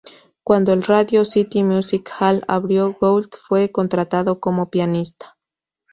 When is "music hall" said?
1.61-2.43